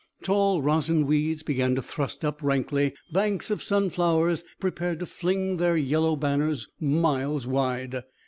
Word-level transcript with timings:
Tall 0.23 0.63
rosinweeds 0.63 1.43
began 1.45 1.75
to 1.75 1.81
thrust 1.83 2.25
up 2.25 2.41
rankly, 2.41 2.95
banks 3.11 3.51
of 3.51 3.61
sunflowers 3.61 4.43
prepared 4.59 4.97
to 5.01 5.05
fling 5.05 5.57
their 5.57 5.77
yellow 5.77 6.15
banners 6.15 6.67
miles 6.79 7.45
wide. 7.45 8.01